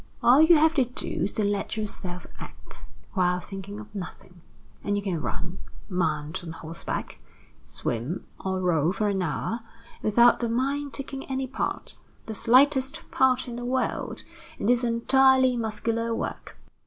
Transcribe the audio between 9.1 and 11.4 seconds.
hour, without the mind taking